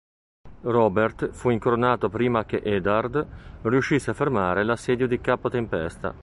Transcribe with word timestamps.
Robert 0.63 1.29
fu 1.31 1.51
incoronato 1.51 2.09
prima 2.09 2.43
che 2.45 2.61
Eddard 2.63 3.23
riuscisse 3.61 4.09
a 4.09 4.13
fermare 4.15 4.63
l'assedio 4.63 5.05
di 5.05 5.21
Capo 5.21 5.47
Tempesta. 5.47 6.15